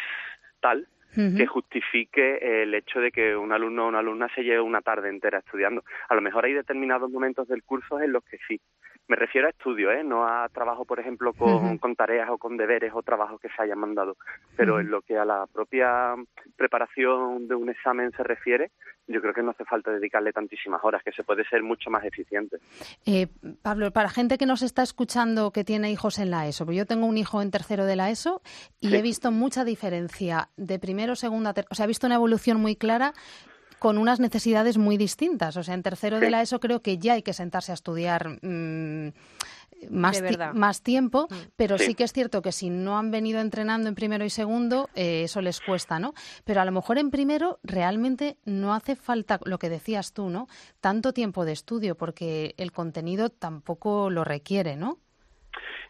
tal 0.60 0.86
que 1.14 1.46
justifique 1.46 2.62
el 2.62 2.74
hecho 2.74 3.00
de 3.00 3.12
que 3.12 3.36
un 3.36 3.52
alumno 3.52 3.84
o 3.84 3.88
una 3.88 4.00
alumna 4.00 4.28
se 4.34 4.42
lleve 4.42 4.60
una 4.60 4.80
tarde 4.80 5.08
entera 5.08 5.38
estudiando. 5.38 5.84
A 6.08 6.14
lo 6.14 6.20
mejor 6.20 6.44
hay 6.44 6.52
determinados 6.52 7.10
momentos 7.10 7.48
del 7.48 7.62
curso 7.62 8.00
en 8.00 8.12
los 8.12 8.24
que 8.24 8.38
sí, 8.48 8.60
me 9.06 9.16
refiero 9.16 9.46
a 9.46 9.50
estudio, 9.50 9.90
¿eh? 9.90 10.02
no 10.02 10.26
a 10.26 10.48
trabajo, 10.48 10.84
por 10.84 10.98
ejemplo, 10.98 11.32
con, 11.34 11.78
con 11.78 11.94
tareas 11.94 12.28
o 12.30 12.38
con 12.38 12.56
deberes 12.56 12.92
o 12.94 13.02
trabajos 13.02 13.40
que 13.40 13.48
se 13.48 13.62
hayan 13.62 13.78
mandado. 13.78 14.16
Pero 14.56 14.80
en 14.80 14.90
lo 14.90 15.02
que 15.02 15.18
a 15.18 15.24
la 15.24 15.46
propia 15.46 16.14
preparación 16.56 17.46
de 17.46 17.54
un 17.54 17.68
examen 17.68 18.10
se 18.12 18.22
refiere, 18.22 18.70
yo 19.06 19.20
creo 19.20 19.34
que 19.34 19.42
no 19.42 19.50
hace 19.50 19.64
falta 19.64 19.90
dedicarle 19.90 20.32
tantísimas 20.32 20.82
horas, 20.82 21.02
que 21.02 21.12
se 21.12 21.22
puede 21.22 21.44
ser 21.44 21.62
mucho 21.62 21.90
más 21.90 22.04
eficiente. 22.04 22.58
Eh, 23.04 23.26
Pablo, 23.62 23.90
para 23.90 24.08
gente 24.08 24.38
que 24.38 24.46
nos 24.46 24.62
está 24.62 24.82
escuchando 24.82 25.50
que 25.50 25.64
tiene 25.64 25.90
hijos 25.90 26.18
en 26.18 26.30
la 26.30 26.46
ESO, 26.46 26.70
yo 26.72 26.86
tengo 26.86 27.06
un 27.06 27.18
hijo 27.18 27.42
en 27.42 27.50
tercero 27.50 27.84
de 27.84 27.96
la 27.96 28.10
ESO 28.10 28.40
y 28.80 28.94
he 28.94 29.02
visto 29.02 29.30
mucha 29.30 29.64
diferencia 29.64 30.48
de 30.56 30.78
primero, 30.78 31.14
segunda, 31.14 31.54
o 31.70 31.74
sea, 31.74 31.84
he 31.84 31.88
visto 31.88 32.06
una 32.06 32.16
evolución 32.16 32.60
muy 32.60 32.76
clara 32.76 33.12
con 33.84 33.98
unas 33.98 34.18
necesidades 34.18 34.78
muy 34.78 34.96
distintas. 34.96 35.58
O 35.58 35.62
sea, 35.62 35.74
en 35.74 35.82
tercero 35.82 36.18
de 36.18 36.30
la 36.30 36.40
ESO 36.40 36.58
creo 36.58 36.80
que 36.80 36.96
ya 36.96 37.12
hay 37.12 37.22
que 37.22 37.34
sentarse 37.34 37.70
a 37.70 37.74
estudiar 37.74 38.38
mm, 38.40 39.12
más, 39.90 40.22
más 40.54 40.80
tiempo, 40.80 41.28
mm. 41.28 41.34
pero 41.54 41.76
sí. 41.76 41.94
que 41.94 42.04
es 42.04 42.14
cierto 42.14 42.40
que 42.40 42.50
si 42.50 42.70
no 42.70 42.96
han 42.96 43.10
venido 43.10 43.42
entrenando 43.42 43.90
en 43.90 43.94
primero 43.94 44.24
y 44.24 44.30
segundo, 44.30 44.88
eh, 44.94 45.24
eso 45.24 45.42
les 45.42 45.60
cuesta, 45.60 45.98
¿no? 45.98 46.14
Pero 46.44 46.62
a 46.62 46.64
lo 46.64 46.72
mejor 46.72 46.96
en 46.96 47.10
primero 47.10 47.58
realmente 47.62 48.38
no 48.46 48.72
hace 48.72 48.96
falta, 48.96 49.38
lo 49.44 49.58
que 49.58 49.68
decías 49.68 50.14
tú, 50.14 50.30
¿no? 50.30 50.48
Tanto 50.80 51.12
tiempo 51.12 51.44
de 51.44 51.52
estudio, 51.52 51.94
porque 51.94 52.54
el 52.56 52.72
contenido 52.72 53.28
tampoco 53.28 54.08
lo 54.08 54.24
requiere, 54.24 54.76
¿no? 54.76 54.98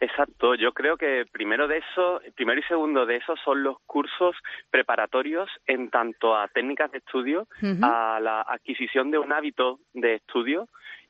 Exacto, 0.00 0.54
yo 0.54 0.72
creo 0.72 0.96
que 0.96 1.24
primero 1.30 1.68
de 1.68 1.78
eso, 1.78 2.20
primero 2.34 2.60
y 2.60 2.64
segundo 2.64 3.06
de 3.06 3.16
eso 3.16 3.36
son 3.44 3.62
los 3.62 3.78
cursos 3.86 4.36
preparatorios 4.70 5.48
en 5.66 5.90
tanto 5.90 6.36
a 6.36 6.48
técnicas 6.48 6.90
de 6.90 6.98
estudio, 6.98 7.46
a 7.82 8.18
la 8.20 8.42
adquisición 8.42 9.10
de 9.10 9.18
un 9.18 9.32
hábito 9.32 9.78
de 9.92 10.16
estudio 10.16 10.68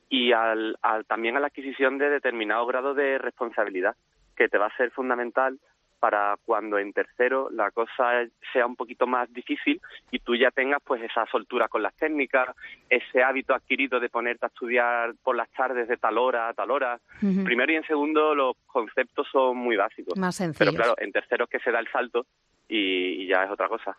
y 0.08 0.32
al, 0.32 0.76
también 1.06 1.36
a 1.36 1.40
la 1.40 1.48
adquisición 1.48 1.98
de 1.98 2.10
determinado 2.10 2.66
grado 2.66 2.94
de 2.94 3.18
responsabilidad, 3.18 3.96
que 4.36 4.48
te 4.48 4.58
va 4.58 4.66
a 4.66 4.76
ser 4.76 4.90
fundamental 4.90 5.58
para 6.04 6.36
cuando 6.44 6.76
en 6.78 6.92
tercero 6.92 7.48
la 7.50 7.70
cosa 7.70 8.28
sea 8.52 8.66
un 8.66 8.76
poquito 8.76 9.06
más 9.06 9.32
difícil 9.32 9.80
y 10.10 10.18
tú 10.18 10.36
ya 10.36 10.50
tengas 10.50 10.82
pues 10.84 11.02
esa 11.02 11.24
soltura 11.32 11.66
con 11.68 11.82
las 11.82 11.96
técnicas, 11.96 12.54
ese 12.90 13.22
hábito 13.22 13.54
adquirido 13.54 13.98
de 13.98 14.10
ponerte 14.10 14.44
a 14.44 14.48
estudiar 14.48 15.14
por 15.22 15.34
las 15.34 15.50
tardes 15.52 15.88
de 15.88 15.96
tal 15.96 16.18
hora 16.18 16.50
a 16.50 16.52
tal 16.52 16.70
hora. 16.70 17.00
Primero 17.20 17.72
y 17.72 17.76
en 17.76 17.86
segundo 17.86 18.34
los 18.34 18.54
conceptos 18.66 19.26
son 19.32 19.56
muy 19.56 19.76
básicos. 19.76 20.18
Más 20.18 20.42
Pero 20.58 20.74
claro, 20.74 20.94
en 20.98 21.10
tercero 21.10 21.44
es 21.44 21.50
que 21.50 21.60
se 21.60 21.70
da 21.70 21.78
el 21.78 21.90
salto 21.90 22.26
y 22.68 23.26
ya 23.26 23.44
es 23.44 23.50
otra 23.50 23.68
cosa. 23.70 23.96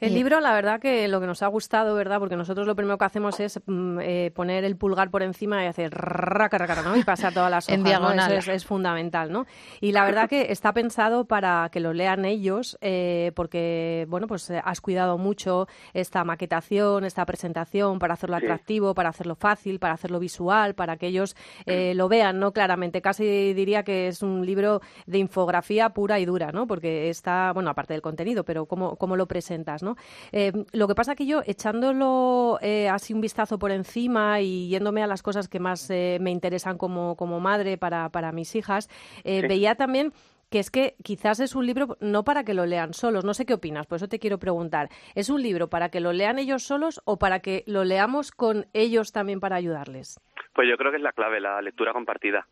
El 0.00 0.14
libro, 0.14 0.38
la 0.38 0.52
verdad 0.52 0.80
que 0.80 1.08
lo 1.08 1.20
que 1.20 1.26
nos 1.26 1.42
ha 1.42 1.48
gustado, 1.48 1.96
¿verdad? 1.96 2.20
Porque 2.20 2.36
nosotros 2.36 2.68
lo 2.68 2.76
primero 2.76 2.98
que 2.98 3.04
hacemos 3.04 3.40
es 3.40 3.60
mm, 3.66 3.98
eh, 4.00 4.30
poner 4.32 4.62
el 4.62 4.76
pulgar 4.76 5.10
por 5.10 5.24
encima 5.24 5.64
y 5.64 5.66
hacer 5.66 5.92
raca, 5.92 6.56
raca, 6.56 6.82
¿no? 6.82 6.96
Y 6.96 7.02
pasar 7.02 7.34
todas 7.34 7.50
las 7.50 7.64
hojas, 7.68 7.78
en 7.78 7.82
diagonal. 7.82 8.30
Eso 8.30 8.52
es, 8.52 8.64
fundamental, 8.64 9.32
¿no? 9.32 9.46
Y 9.80 9.90
la 9.90 10.04
verdad 10.04 10.28
que 10.28 10.52
está 10.52 10.72
pensado 10.72 11.24
para 11.24 11.68
que 11.72 11.80
lo 11.80 11.92
lean 11.92 12.24
ellos, 12.24 12.78
eh, 12.80 13.32
porque, 13.34 14.06
bueno, 14.08 14.28
pues 14.28 14.48
eh, 14.50 14.62
has 14.64 14.80
cuidado 14.80 15.18
mucho 15.18 15.66
esta 15.94 16.22
maquetación, 16.22 17.04
esta 17.04 17.26
presentación, 17.26 17.98
para 17.98 18.14
hacerlo 18.14 18.36
atractivo, 18.36 18.94
para 18.94 19.08
hacerlo 19.08 19.34
fácil, 19.34 19.80
para 19.80 19.94
hacerlo 19.94 20.20
visual, 20.20 20.74
para 20.74 20.96
que 20.96 21.08
ellos 21.08 21.34
lo 21.66 22.08
vean, 22.08 22.38
¿no? 22.38 22.52
Claramente, 22.52 23.02
casi 23.02 23.52
diría 23.52 23.82
que 23.82 24.06
es 24.08 24.22
un 24.22 24.46
libro 24.46 24.80
de 25.06 25.18
infografía 25.18 25.88
pura 25.90 26.20
y 26.20 26.24
dura, 26.24 26.52
¿no? 26.52 26.68
Porque 26.68 27.08
está, 27.08 27.52
bueno, 27.52 27.70
aparte 27.70 27.94
del 27.94 28.02
contenido, 28.02 28.44
pero 28.44 28.66
cómo, 28.66 28.96
cómo 28.96 29.16
lo 29.16 29.26
presentas, 29.26 29.82
¿no? 29.82 29.87
Eh, 30.32 30.52
lo 30.72 30.88
que 30.88 30.94
pasa 30.94 31.14
que 31.14 31.26
yo, 31.26 31.42
echándolo 31.46 32.58
eh, 32.62 32.88
así 32.88 33.14
un 33.14 33.20
vistazo 33.20 33.58
por 33.58 33.70
encima 33.70 34.40
y 34.40 34.68
yéndome 34.68 35.02
a 35.02 35.06
las 35.06 35.22
cosas 35.22 35.48
que 35.48 35.60
más 35.60 35.88
eh, 35.90 36.18
me 36.20 36.30
interesan 36.30 36.78
como, 36.78 37.16
como 37.16 37.40
madre 37.40 37.78
para, 37.78 38.08
para 38.10 38.32
mis 38.32 38.54
hijas, 38.54 38.88
veía 39.24 39.74
también 39.74 40.12
que 40.50 40.58
es 40.58 40.70
que 40.70 40.94
quizás 41.02 41.40
es 41.40 41.54
un 41.54 41.66
libro 41.66 41.96
no 42.00 42.24
para 42.24 42.44
que 42.44 42.54
lo 42.54 42.66
lean 42.66 42.94
solos. 42.94 43.24
No 43.24 43.34
sé 43.34 43.44
qué 43.44 43.54
opinas, 43.54 43.86
por 43.86 43.96
eso 43.96 44.08
te 44.08 44.18
quiero 44.18 44.38
preguntar. 44.38 44.88
¿Es 45.14 45.28
un 45.28 45.42
libro 45.42 45.68
para 45.68 45.90
que 45.90 46.00
lo 46.00 46.12
lean 46.12 46.38
ellos 46.38 46.62
solos 46.62 47.00
o 47.04 47.18
para 47.18 47.40
que 47.40 47.64
lo 47.66 47.84
leamos 47.84 48.30
con 48.30 48.66
ellos 48.72 49.12
también 49.12 49.40
para 49.40 49.56
ayudarles? 49.56 50.18
Pues 50.54 50.68
yo 50.68 50.76
creo 50.76 50.90
que 50.90 50.96
es 50.96 51.02
la 51.02 51.12
clave, 51.12 51.40
la 51.40 51.60
lectura 51.60 51.92
compartida 51.92 52.46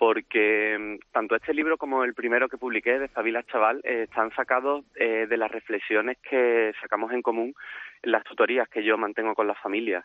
porque 0.00 0.78
mm, 0.80 1.12
tanto 1.12 1.36
este 1.36 1.52
libro 1.52 1.76
como 1.76 2.04
el 2.04 2.14
primero 2.14 2.48
que 2.48 2.56
publiqué 2.56 2.98
de 2.98 3.08
Fabila 3.08 3.42
Chaval 3.42 3.82
eh, 3.84 4.04
están 4.08 4.34
sacados 4.34 4.82
eh, 4.94 5.26
de 5.28 5.36
las 5.36 5.50
reflexiones 5.50 6.16
que 6.22 6.72
sacamos 6.80 7.12
en 7.12 7.20
común 7.20 7.52
en 8.02 8.12
las 8.12 8.24
tutorías 8.24 8.66
que 8.70 8.82
yo 8.82 8.96
mantengo 8.96 9.34
con 9.34 9.46
las 9.46 9.58
familias. 9.58 10.02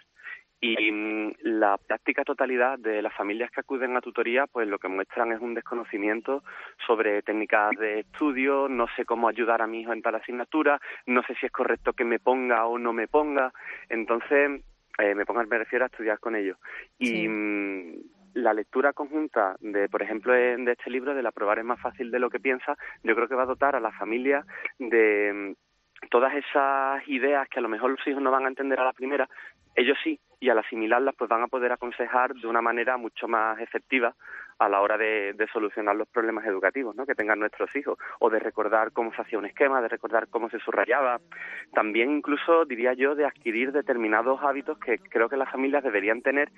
Y 0.59 0.91
mm, 0.91 1.35
la 1.43 1.77
práctica 1.77 2.25
totalidad 2.25 2.77
de 2.77 3.01
las 3.01 3.13
familias 3.13 3.49
que 3.51 3.61
acuden 3.61 3.95
a 3.95 4.01
tutoría, 4.01 4.47
pues 4.47 4.67
lo 4.67 4.79
que 4.79 4.89
muestran 4.89 5.31
es 5.31 5.39
un 5.39 5.53
desconocimiento 5.53 6.43
sobre 6.85 7.21
técnicas 7.21 7.71
de 7.79 8.01
estudio, 8.01 8.67
no 8.67 8.87
sé 8.97 9.05
cómo 9.05 9.29
ayudar 9.29 9.61
a 9.61 9.67
mi 9.67 9.79
hijo 9.79 9.93
en 9.93 10.01
tal 10.01 10.15
asignatura, 10.15 10.77
no 11.05 11.23
sé 11.23 11.35
si 11.35 11.45
es 11.45 11.53
correcto 11.53 11.93
que 11.93 12.03
me 12.03 12.19
ponga 12.19 12.65
o 12.65 12.77
no 12.77 12.91
me 12.91 13.07
ponga. 13.07 13.53
Entonces, 13.87 14.61
eh, 14.97 15.15
me 15.15 15.25
ponga, 15.25 15.43
me 15.43 15.57
refiero 15.57 15.85
a 15.85 15.87
estudiar 15.87 16.19
con 16.19 16.35
ellos. 16.35 16.57
Y 16.99 17.29
mm, 17.29 18.14
la 18.35 18.53
lectura 18.53 18.93
conjunta 18.93 19.55
de, 19.61 19.89
por 19.89 20.01
ejemplo, 20.01 20.33
de 20.33 20.71
este 20.71 20.89
libro, 20.89 21.15
de 21.15 21.23
la 21.23 21.31
probar 21.31 21.59
es 21.59 21.65
más 21.65 21.79
fácil 21.79 22.11
de 22.11 22.19
lo 22.19 22.29
que 22.29 22.39
piensa, 22.39 22.77
yo 23.03 23.15
creo 23.15 23.27
que 23.27 23.35
va 23.35 23.43
a 23.43 23.47
dotar 23.47 23.75
a 23.75 23.79
la 23.79 23.91
familia 23.91 24.45
de 24.77 25.55
mm, 25.55 26.09
todas 26.09 26.33
esas 26.35 27.07
ideas 27.07 27.47
que 27.49 27.59
a 27.59 27.61
lo 27.61 27.69
mejor 27.69 27.91
los 27.91 28.07
hijos 28.07 28.21
no 28.21 28.31
van 28.31 28.45
a 28.45 28.49
entender 28.49 28.79
a 28.79 28.85
la 28.85 28.93
primera, 28.93 29.27
ellos 29.75 29.97
sí, 30.03 30.19
y 30.39 30.49
al 30.49 30.59
asimilarlas 30.59 31.15
pues 31.17 31.29
van 31.29 31.43
a 31.43 31.47
poder 31.47 31.71
aconsejar 31.71 32.33
de 32.33 32.47
una 32.47 32.61
manera 32.61 32.97
mucho 32.97 33.27
más 33.27 33.59
efectiva 33.59 34.13
a 34.57 34.69
la 34.69 34.81
hora 34.81 34.97
de, 34.97 35.35
solucionar 35.51 35.95
los 35.95 36.07
problemas 36.07 36.45
educativos 36.45 36.95
¿no? 36.95 37.05
que 37.05 37.15
tengan 37.15 37.39
nuestros 37.39 37.73
hijos 37.75 37.97
o 38.19 38.29
de 38.29 38.39
recordar 38.39 38.91
cómo 38.91 39.13
se 39.13 39.21
hacía 39.21 39.37
un 39.37 39.45
esquema, 39.45 39.81
de 39.81 39.87
recordar 39.87 40.27
cómo 40.27 40.49
se 40.49 40.59
subrayaba, 40.59 41.19
también 41.73 42.11
incluso 42.11 42.65
diría 42.65 42.93
yo 42.93 43.15
de 43.15 43.25
adquirir 43.25 43.71
determinados 43.71 44.41
hábitos 44.41 44.77
que 44.79 44.97
creo 44.97 45.29
que 45.29 45.37
las 45.37 45.51
familias 45.51 45.83
deberían 45.83 46.21
tener 46.21 46.51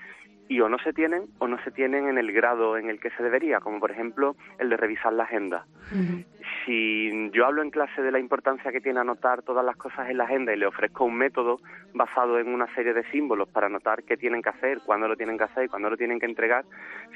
y 0.47 0.61
o 0.61 0.69
no 0.69 0.77
se 0.79 0.93
tienen 0.93 1.25
o 1.39 1.47
no 1.47 1.61
se 1.63 1.71
tienen 1.71 2.07
en 2.07 2.17
el 2.17 2.31
grado 2.31 2.77
en 2.77 2.89
el 2.89 2.99
que 2.99 3.09
se 3.11 3.23
debería, 3.23 3.59
como 3.59 3.79
por 3.79 3.91
ejemplo 3.91 4.35
el 4.59 4.69
de 4.69 4.77
revisar 4.77 5.13
la 5.13 5.23
agenda. 5.23 5.65
Si 6.67 7.31
yo 7.31 7.45
hablo 7.45 7.61
en 7.61 7.69
clase 7.69 8.01
de 8.01 8.11
la 8.11 8.19
importancia 8.19 8.73
que 8.73 8.81
tiene 8.81 8.99
anotar 8.99 9.41
todas 9.41 9.63
las 9.63 9.77
cosas 9.77 10.09
en 10.09 10.17
la 10.17 10.25
agenda 10.25 10.53
y 10.53 10.57
le 10.57 10.67
ofrezco 10.67 11.05
un 11.05 11.15
método 11.15 11.61
basado 11.93 12.39
en 12.39 12.49
una 12.49 12.67
serie 12.75 12.93
de 12.93 13.09
símbolos 13.09 13.47
para 13.47 13.67
anotar 13.67 14.03
qué 14.03 14.17
tienen 14.17 14.41
que 14.41 14.49
hacer, 14.49 14.79
cuándo 14.85 15.07
lo 15.07 15.15
tienen 15.15 15.37
que 15.37 15.45
hacer 15.45 15.63
y 15.63 15.67
cuándo 15.69 15.89
lo 15.89 15.95
tienen 15.95 16.19
que 16.19 16.25
entregar, 16.25 16.65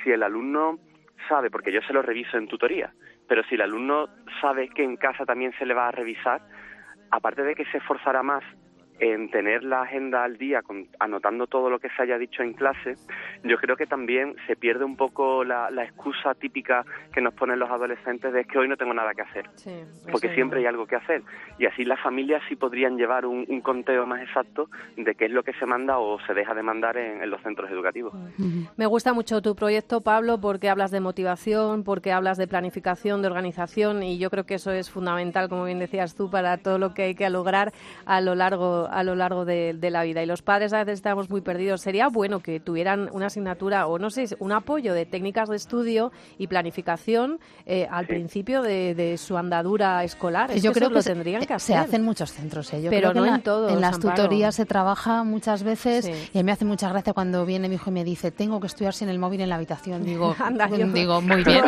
si 0.06 0.10
el 0.10 0.24
alumno 0.24 0.80
sabe, 1.28 1.52
porque 1.52 1.74
yo 1.74 1.82
se 1.82 1.92
lo 1.92 2.02
reviso 2.02 2.38
en 2.38 2.48
tutoría, 2.48 2.94
pero 3.28 3.44
si 3.44 3.56
el 3.56 3.62
alumno 3.62 4.08
sabe 4.40 4.70
que 4.70 4.86
en 4.86 4.96
casa 4.96 5.26
también 5.26 5.52
se 5.60 5.66
le 5.66 5.74
va 5.74 5.90
a 5.90 5.92
revisar, 5.92 6.42
aparte 7.12 7.44
de 7.44 7.54
que 7.54 7.66
se 7.66 7.80
esforzará 7.80 8.24
más 8.24 8.46
en 9.02 9.32
tener 9.32 9.64
la 9.64 9.82
agenda 9.82 10.24
al 10.24 10.38
día, 10.38 10.62
anotando 11.00 11.48
todo 11.48 11.72
lo 11.72 11.80
que 11.80 11.90
se 11.90 12.04
haya 12.04 12.20
dicho 12.20 12.44
en 12.44 12.54
clase, 12.54 12.98
yo 13.44 13.58
creo 13.58 13.76
que 13.76 13.88
también 13.88 14.36
se 14.46 14.56
pierde 14.56 14.86
un 14.86 14.96
poco 14.96 15.44
la, 15.44 15.70
excusa 15.82 16.36
típica 16.36 16.86
que 17.12 17.20
nos 17.20 17.34
ponen 17.34 17.58
los 17.58 17.72
adolescentes 17.72 18.32
de 18.32 18.46
que 18.46 18.60
hoy 18.60 18.68
no 18.68 18.78
tengo 18.78 18.94
nada 18.94 19.14
que 19.16 19.24
hacer, 19.24 19.50
porque 20.12 20.32
siempre 20.36 20.60
hay 20.60 20.68
algo 20.68 20.86
que 20.86 20.96
hacer. 20.96 21.24
Y 21.58 21.66
así 21.66 21.84
las 21.84 22.00
familias 22.00 22.44
sí 22.48 22.56
podrían 22.56 22.96
llevar 22.96 23.26
un, 23.26 23.62
conteo 23.62 24.06
más 24.06 24.22
exacto 24.22 24.70
de 24.96 25.16
qué 25.16 25.26
es 25.26 25.32
lo 25.32 25.42
que 25.42 25.54
se 25.54 25.66
manda 25.66 25.98
o 25.98 26.20
se 26.28 26.36
deja 26.36 26.54
de 26.54 26.62
mandar 26.62 26.98
en, 26.98 27.28
los 27.28 27.42
centros 27.42 27.72
educativos. 27.72 28.14
Me 28.78 28.86
gusta 28.86 29.14
mucho 29.14 29.42
tu 29.42 29.56
proyecto, 29.56 30.02
Pablo, 30.02 30.40
porque 30.40 30.70
hablas 30.70 30.92
de 30.92 31.00
motivación, 31.00 31.84
porque 31.84 32.12
hablas 32.12 32.38
de 32.38 32.48
planificación, 32.48 33.24
de 33.24 33.30
organización, 33.30 34.04
y 34.04 34.20
yo 34.20 34.30
creo 34.30 34.46
que 34.46 34.56
eso 34.56 34.72
es 34.72 34.92
fundamental, 34.92 35.50
como 35.50 35.66
bien 35.66 35.80
decías 35.80 36.16
tú, 36.16 36.30
para 36.30 36.58
todo 36.58 36.78
lo 36.78 36.94
que 36.94 37.04
hay 37.04 37.16
que 37.16 37.30
lograr 37.32 37.72
a 38.06 38.22
lo 38.22 38.36
largo 38.36 38.91
a 38.92 39.04
lo 39.04 39.16
largo 39.16 39.46
de, 39.46 39.78
la 39.92 40.04
vida. 40.04 40.22
Y 40.22 40.26
los 40.26 40.42
padres 40.42 40.74
a 40.74 40.80
veces 40.80 40.96
estamos 40.96 41.30
muy 41.30 41.42
perdidos. 41.42 41.82
Sería 41.82 42.08
bueno 42.08 42.40
que 42.40 42.60
tuvieran 42.60 43.10
una 43.12 43.28
asignatura 43.28 43.88
o, 43.88 44.00
no 44.00 44.10
sé, 44.10 44.26
un 44.40 44.52
apoyo 44.52 44.94
de 44.94 45.06
técnicas 45.06 45.50
de 45.50 45.56
estudio 45.56 46.12
y 46.38 46.48
planificación 46.48 47.40
eh, 47.66 47.88
al 47.90 48.08
principio 48.08 48.62
de, 48.62 49.18
su 49.18 49.38
andadura 49.38 50.04
escolar. 50.04 50.54
yo 50.56 50.72
creo 50.72 50.90
que 50.90 50.96
lo 50.96 51.04
tendrían 51.04 51.46
que 51.46 51.54
hacer. 51.54 51.76
Se 51.76 51.80
hacen 51.80 52.04
muchos 52.04 52.32
centros, 52.32 52.72
¿eh? 52.74 52.88
pero 52.90 53.14
no 53.14 53.26
en, 53.26 53.42
todos. 53.42 53.72
En 53.72 53.82
las 53.82 54.00
tutorías 54.00 54.56
se 54.56 54.66
trabaja 54.66 55.24
muchas 55.24 55.64
veces 55.64 56.08
y 56.34 56.38
a 56.38 56.42
mí 56.42 56.44
me 56.44 56.52
hace 56.52 56.66
mucha 56.66 56.90
gracia 56.90 57.14
cuando 57.14 57.46
viene 57.46 57.68
mi 57.68 57.76
hijo 57.76 57.90
y 57.90 57.94
me 57.94 58.04
dice, 58.04 58.32
tengo 58.32 58.60
que 58.60 58.68
estudiar 58.68 58.94
sin 58.94 59.10
el 59.10 59.20
móvil 59.20 59.42
en 59.42 59.50
la 59.50 59.56
habitación. 59.56 60.04
Digo, 60.12 60.36
digo 60.94 61.22
muy 61.22 61.44
bien. 61.44 61.64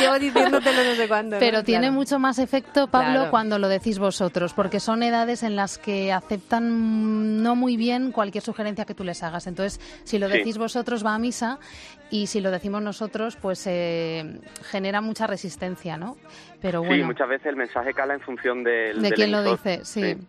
Llevo 0.00 0.18
diciéndotelo 0.20 0.84
no 0.84 0.94
sé 0.94 1.08
cuándo. 1.08 1.36
Pero 1.38 1.64
tiene 1.64 1.90
mucho 1.90 2.18
más 2.18 2.38
efecto, 2.38 2.86
Pablo, 2.86 3.30
cuando 3.30 3.58
lo 3.58 3.68
decís 3.68 3.98
vosotros, 3.98 4.52
porque 4.52 4.80
son 4.80 5.02
edades 5.02 5.42
en 5.42 5.56
las 5.56 5.78
que 5.84 6.12
aceptan 6.12 7.42
no 7.42 7.56
muy 7.56 7.76
bien 7.76 8.12
cualquier 8.12 8.42
sugerencia 8.42 8.84
que 8.84 8.94
tú 8.94 9.04
les 9.04 9.22
hagas. 9.22 9.46
Entonces, 9.46 9.80
si 10.04 10.18
lo 10.18 10.28
decís 10.28 10.58
vosotros, 10.58 11.04
va 11.04 11.14
a 11.14 11.18
misa 11.18 11.58
y 12.10 12.26
si 12.26 12.40
lo 12.40 12.50
decimos 12.50 12.82
nosotros, 12.82 13.36
pues 13.36 13.66
eh, 13.66 14.40
genera 14.62 15.00
mucha 15.00 15.26
resistencia, 15.26 15.96
¿no? 15.96 16.16
Pero 16.60 16.80
bueno. 16.80 16.96
Sí, 16.96 17.02
muchas 17.02 17.28
veces 17.28 17.46
el 17.46 17.56
mensaje 17.56 17.92
cala 17.94 18.14
en 18.14 18.20
función 18.20 18.64
del, 18.64 19.00
de 19.00 19.12
quién 19.12 19.32
lo 19.32 19.42
dice, 19.42 19.84
sí. 19.84 20.14
Sí, 20.14 20.26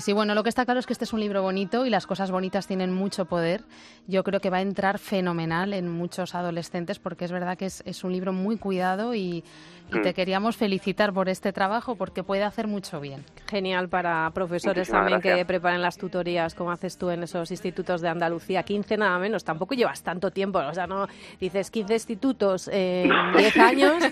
sí, 0.00 0.12
bueno, 0.12 0.34
lo 0.34 0.42
que 0.42 0.48
está 0.48 0.64
claro 0.64 0.80
es 0.80 0.86
que 0.86 0.92
este 0.92 1.04
es 1.04 1.12
un 1.12 1.20
libro 1.20 1.42
bonito 1.42 1.86
y 1.86 1.90
las 1.90 2.06
cosas 2.06 2.30
bonitas 2.30 2.66
tienen 2.66 2.92
mucho 2.92 3.24
poder. 3.24 3.62
Yo 4.06 4.22
creo 4.24 4.40
que 4.40 4.50
va 4.50 4.58
a 4.58 4.62
entrar 4.62 4.98
fenomenal 4.98 5.72
en 5.72 5.88
muchos 5.88 6.34
adolescentes 6.34 6.98
porque 6.98 7.24
es 7.24 7.32
verdad 7.32 7.56
que 7.56 7.66
es, 7.66 7.82
es 7.86 8.04
un 8.04 8.12
libro 8.12 8.32
muy 8.32 8.56
cuidado 8.58 9.14
y, 9.14 9.44
y 9.92 10.02
te 10.02 10.10
mm. 10.10 10.14
queríamos 10.14 10.56
felicitar 10.56 11.12
por 11.12 11.28
este 11.28 11.52
trabajo 11.52 11.96
porque 11.96 12.22
puede 12.22 12.42
hacer 12.42 12.66
mucho 12.66 13.00
bien. 13.00 13.24
Genial 13.48 13.88
para 13.88 14.30
profesores 14.30 14.88
también 14.88 15.20
que 15.20 15.44
preparen 15.44 15.82
las 15.82 15.96
tutorías 15.96 16.54
como 16.54 16.70
haces 16.70 16.96
tú 16.96 17.10
en 17.10 17.22
esos 17.22 17.50
institutos 17.50 18.00
de 18.00 18.08
Andalucía. 18.08 18.62
15 18.62 18.96
nada 18.96 19.18
menos, 19.18 19.44
tampoco 19.44 19.74
llevas 19.74 20.02
tanto 20.02 20.30
tiempo, 20.30 20.58
o 20.58 20.74
sea, 20.74 20.86
no 20.86 21.06
dices 21.40 21.70
15 21.70 21.94
institutos 21.94 22.68
en 22.72 23.10
10 23.36 23.56
años, 23.58 24.04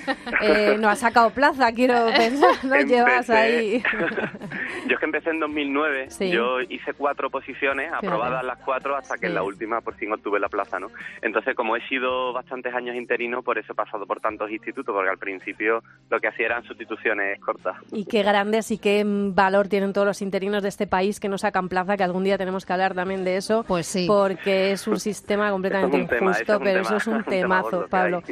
eh, 0.42 0.76
no 0.78 0.88
has 0.88 0.98
sacado 0.98 1.30
plaza, 1.30 1.72
quiero 1.72 2.06
pensar, 2.16 2.64
no 2.64 2.80
llevas 2.80 3.30
ahí. 3.30 3.82
yo 4.88 4.94
es 4.94 4.98
que 4.98 5.04
empecé 5.04 5.30
en 5.30 5.40
2009, 5.42 6.08
yo 6.30 6.60
hice 6.60 6.94
cuatro 6.94 7.28
posiciones, 7.30 7.92
aprobadas 7.92 8.44
las 8.44 8.58
cuatro 8.58 8.96
hasta 8.96 9.18
que 9.18 9.26
en 9.26 9.34
la 9.34 9.42
última 9.42 9.80
por 9.80 9.94
fin 9.94 10.12
obtuve 10.12 10.38
la 10.38 10.48
plaza, 10.48 10.78
¿no? 10.78 10.88
Entonces, 11.20 11.54
como 11.56 11.76
he 11.76 11.86
sido 11.88 12.32
bastantes 12.32 12.72
años 12.74 12.94
interino, 12.94 13.42
por 13.42 13.58
eso 13.58 13.72
he 13.72 13.76
pasado 13.76 14.06
por 14.06 14.20
tantos 14.20 14.50
institutos, 14.50 14.94
porque 14.94 15.10
al 15.10 15.18
principio 15.18 15.82
lo 16.10 16.20
que 16.20 16.28
hacía 16.28 16.46
eran 16.46 16.64
sustituciones 16.64 17.40
cortas. 17.40 17.76
Y 17.90 18.04
qué 18.04 18.22
grandes 18.22 18.70
y 18.70 18.78
qué 18.78 19.02
valor 19.04 19.68
tienen 19.68 19.92
todos 19.92 20.06
los 20.06 20.22
interinos 20.22 20.62
de 20.62 20.68
este 20.68 20.86
país 20.86 21.18
que 21.18 21.28
no 21.28 21.38
sacan 21.38 21.68
plaza, 21.68 21.96
que 21.96 22.04
algún 22.04 22.24
día 22.24 22.38
tenemos 22.38 22.64
que 22.64 22.72
hablar 22.72 22.94
también 22.94 23.24
de 23.24 23.36
eso, 23.36 23.64
pues 23.66 23.86
sí. 23.86 24.06
porque 24.06 24.72
es 24.72 24.86
un 24.86 25.00
sistema 25.00 25.50
completamente 25.50 26.16
injusto, 26.16 26.60
pero 26.60 26.82
eso 26.82 26.96
es 26.96 27.06
un 27.06 27.24
temazo, 27.24 27.86
Pablo. 27.90 28.22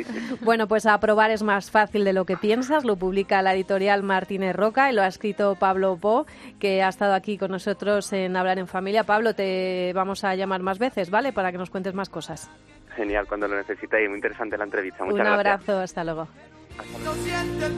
Bueno, 0.42 0.68
pues 0.68 0.86
aprobar 0.86 1.30
es 1.30 1.42
más 1.42 1.70
fácil 1.70 2.04
de 2.04 2.12
lo 2.12 2.24
que 2.24 2.36
piensas, 2.36 2.84
lo 2.84 2.96
publica 2.96 3.42
la 3.42 3.54
editorial 3.54 4.02
Martínez 4.02 4.54
Roca 4.54 4.90
y 4.90 4.94
lo 4.94 5.02
ha 5.02 5.06
escrito 5.06 5.56
Pablo 5.56 5.96
Po, 5.96 6.26
que 6.58 6.82
ha 6.82 6.88
estado 7.00 7.14
aquí 7.14 7.38
con 7.38 7.50
nosotros 7.50 8.12
en 8.12 8.36
Hablar 8.36 8.58
en 8.58 8.66
Familia. 8.66 9.04
Pablo, 9.04 9.34
te 9.34 9.90
vamos 9.94 10.22
a 10.22 10.34
llamar 10.34 10.60
más 10.60 10.78
veces, 10.78 11.08
¿vale? 11.08 11.32
Para 11.32 11.50
que 11.50 11.56
nos 11.56 11.70
cuentes 11.70 11.94
más 11.94 12.10
cosas. 12.10 12.50
Genial, 12.94 13.26
cuando 13.26 13.48
lo 13.48 13.56
necesitéis. 13.56 14.06
Muy 14.06 14.18
interesante 14.18 14.58
la 14.58 14.64
entrevista. 14.64 15.06
Muchas 15.06 15.26
un 15.26 15.32
abrazo, 15.32 15.78
hasta 15.78 16.04
luego. 16.04 16.28
Los 17.02 17.16
entendidos 17.26 17.70